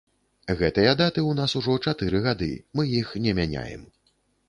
[0.61, 2.51] Гэтыя даты ў нас ужо чатыры гады,
[2.81, 3.89] мы іх не мяняем.